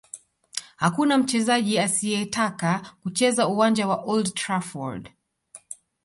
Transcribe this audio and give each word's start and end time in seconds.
Hakuna 0.75 1.17
mchezaji 1.17 1.79
asiyetaka 1.79 2.81
kucheza 3.03 3.47
uwanja 3.47 3.87
wa 3.87 3.95
Old 4.03 4.33
Trafford 4.33 5.09